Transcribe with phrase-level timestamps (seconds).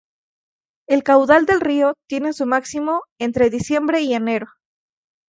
[0.87, 4.47] El caudal del río tiene su máximo entre diciembre y enero.